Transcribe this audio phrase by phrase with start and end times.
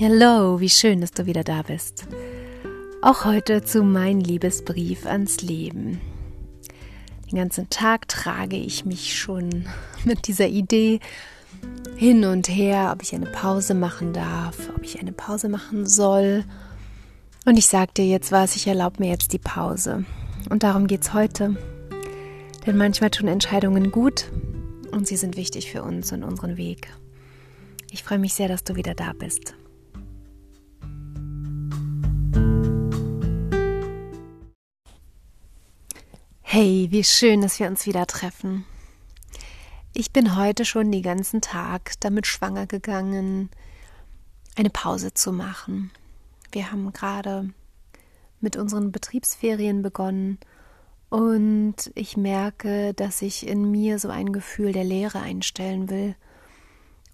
[0.00, 2.06] Hallo, wie schön, dass du wieder da bist.
[3.02, 6.00] Auch heute zu mein Liebesbrief ans Leben.
[7.28, 9.66] Den ganzen Tag trage ich mich schon
[10.04, 11.00] mit dieser Idee
[11.96, 16.44] hin und her, ob ich eine Pause machen darf, ob ich eine Pause machen soll.
[17.44, 20.04] Und ich sag dir jetzt was, ich erlaube mir jetzt die Pause.
[20.48, 21.56] Und darum geht's heute.
[22.64, 24.30] Denn manchmal tun Entscheidungen gut
[24.92, 26.86] und sie sind wichtig für uns und unseren Weg.
[27.90, 29.57] Ich freue mich sehr, dass du wieder da bist.
[36.60, 38.64] Hey, wie schön, dass wir uns wieder treffen.
[39.94, 43.48] Ich bin heute schon den ganzen Tag damit schwanger gegangen,
[44.56, 45.92] eine Pause zu machen.
[46.50, 47.50] Wir haben gerade
[48.40, 50.38] mit unseren Betriebsferien begonnen
[51.10, 56.16] und ich merke, dass ich in mir so ein Gefühl der Leere einstellen will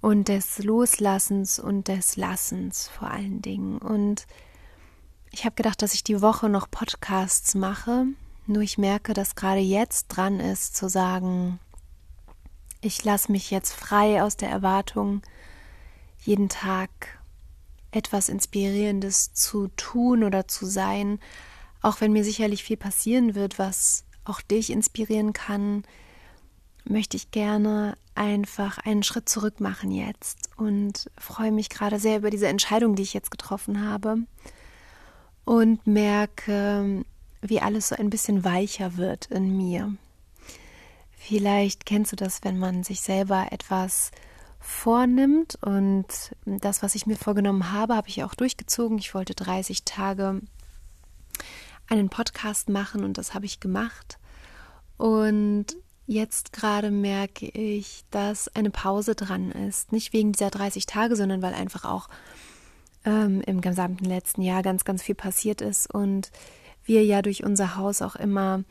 [0.00, 3.78] und des Loslassens und des Lassens vor allen Dingen.
[3.78, 4.28] Und
[5.32, 8.06] ich habe gedacht, dass ich die Woche noch Podcasts mache
[8.46, 11.58] nur ich merke, dass gerade jetzt dran ist zu sagen,
[12.80, 15.22] ich lasse mich jetzt frei aus der Erwartung,
[16.18, 16.90] jeden Tag
[17.92, 21.20] etwas Inspirierendes zu tun oder zu sein,
[21.82, 25.84] auch wenn mir sicherlich viel passieren wird, was auch dich inspirieren kann,
[26.84, 32.30] möchte ich gerne einfach einen Schritt zurück machen jetzt und freue mich gerade sehr über
[32.30, 34.18] diese Entscheidung, die ich jetzt getroffen habe.
[35.44, 37.04] Und merke,
[37.42, 39.94] wie alles so ein bisschen weicher wird in mir.
[41.10, 44.10] Vielleicht kennst du das, wenn man sich selber etwas
[44.58, 46.06] vornimmt und
[46.46, 48.98] das, was ich mir vorgenommen habe, habe ich auch durchgezogen.
[48.98, 50.40] Ich wollte 30 Tage
[51.88, 54.18] einen Podcast machen und das habe ich gemacht.
[54.96, 55.66] Und
[56.06, 59.92] jetzt gerade merke ich, dass eine Pause dran ist.
[59.92, 62.08] Nicht wegen dieser 30 Tage, sondern weil einfach auch
[63.04, 66.30] ähm, im gesamten letzten Jahr ganz, ganz viel passiert ist und
[66.84, 68.64] wir ja durch unser Haus auch immer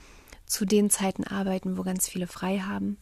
[0.45, 2.97] zu den Zeiten arbeiten, wo ganz viele frei haben.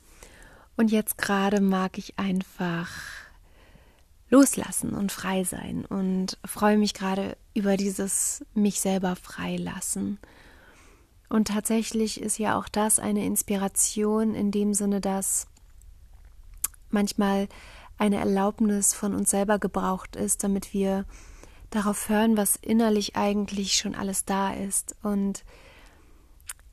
[0.78, 2.90] Und jetzt gerade mag ich einfach
[4.30, 10.20] loslassen und frei sein und freue mich gerade über dieses mich selber freilassen.
[11.28, 15.48] Und tatsächlich ist ja auch das eine Inspiration in dem Sinne, dass
[16.90, 17.48] manchmal
[17.98, 21.06] eine Erlaubnis von uns selber gebraucht ist, damit wir
[21.70, 24.96] darauf hören, was innerlich eigentlich schon alles da ist.
[25.04, 25.44] Und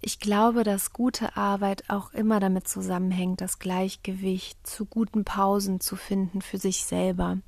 [0.01, 5.97] ich glaube, dass gute Arbeit auch immer damit zusammenhängt, das Gleichgewicht zu guten Pausen zu
[5.97, 7.39] finden für sich selber.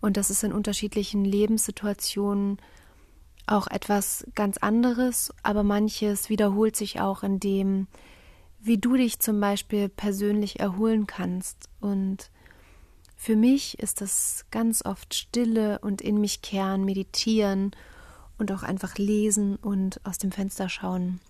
[0.00, 2.58] Und das ist in unterschiedlichen Lebenssituationen
[3.46, 7.88] auch etwas ganz anderes, aber manches wiederholt sich auch in dem,
[8.60, 12.30] wie du dich zum Beispiel persönlich erholen kannst und
[13.22, 17.70] für mich ist das ganz oft Stille und in mich kehren, meditieren
[18.36, 21.20] und auch einfach lesen und aus dem Fenster schauen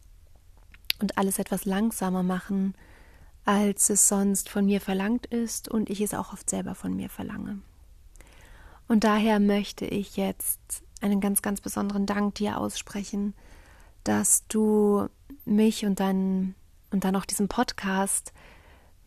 [1.03, 2.75] und alles etwas langsamer machen,
[3.45, 7.11] als es sonst von mir verlangt ist und ich es auch oft selber von mir
[7.11, 7.59] verlange.
[8.89, 10.61] Und daher möchte ich jetzt
[11.03, 13.35] einen ganz, ganz besonderen Dank dir aussprechen,
[14.03, 15.09] dass du
[15.45, 16.55] mich und dann
[16.91, 18.33] und dann auch diesen Podcast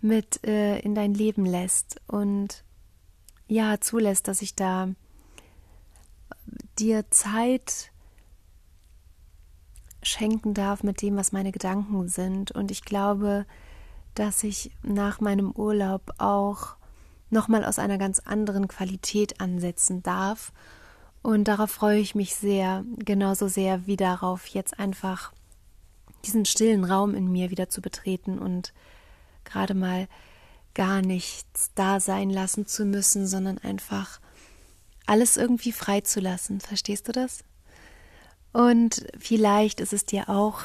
[0.01, 2.63] mit äh, in dein Leben lässt und
[3.47, 4.89] ja zulässt, dass ich da
[6.79, 7.91] dir Zeit
[10.03, 12.51] schenken darf mit dem, was meine Gedanken sind.
[12.51, 13.45] Und ich glaube,
[14.13, 16.75] dass ich nach meinem Urlaub auch
[17.29, 20.51] nochmal aus einer ganz anderen Qualität ansetzen darf.
[21.21, 25.33] Und darauf freue ich mich sehr, genauso sehr wie darauf, jetzt einfach
[26.25, 28.73] diesen stillen Raum in mir wieder zu betreten und
[29.43, 30.07] gerade mal
[30.75, 34.19] gar nichts da sein lassen zu müssen, sondern einfach
[35.07, 36.61] alles irgendwie frei zu lassen.
[36.61, 37.43] Verstehst du das?
[38.53, 40.61] Und vielleicht ist es dir auch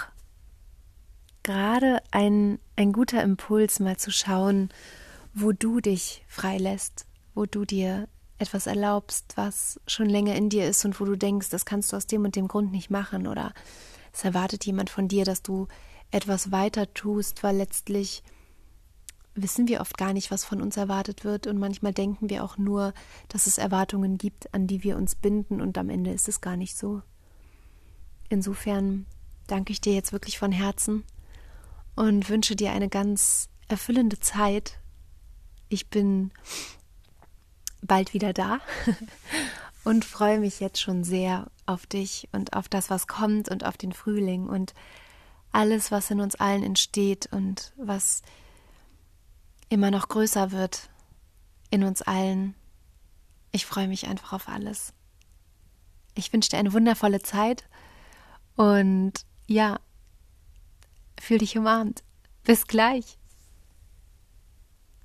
[1.42, 4.68] gerade ein, ein guter Impuls, mal zu schauen,
[5.32, 8.08] wo du dich freilässt, wo du dir
[8.38, 11.96] etwas erlaubst, was schon länger in dir ist und wo du denkst, das kannst du
[11.96, 13.52] aus dem und dem Grund nicht machen oder
[14.12, 15.68] es erwartet jemand von dir, dass du
[16.10, 18.22] etwas weiter tust, weil letztlich
[19.34, 22.58] wissen wir oft gar nicht, was von uns erwartet wird und manchmal denken wir auch
[22.58, 22.92] nur,
[23.28, 26.56] dass es Erwartungen gibt, an die wir uns binden und am Ende ist es gar
[26.56, 27.02] nicht so.
[28.28, 29.06] Insofern
[29.46, 31.04] danke ich dir jetzt wirklich von Herzen
[31.96, 34.78] und wünsche dir eine ganz erfüllende Zeit.
[35.68, 36.30] Ich bin
[37.82, 38.60] bald wieder da
[39.84, 43.76] und freue mich jetzt schon sehr auf dich und auf das, was kommt und auf
[43.76, 44.74] den Frühling und
[45.52, 48.22] alles, was in uns allen entsteht und was
[49.70, 50.90] immer noch größer wird
[51.70, 52.54] in uns allen.
[53.52, 54.92] Ich freue mich einfach auf alles.
[56.14, 57.64] Ich wünsche dir eine wundervolle Zeit
[58.56, 59.12] und
[59.46, 59.80] ja,
[61.18, 62.02] fühl dich umarmt.
[62.44, 63.19] Bis gleich.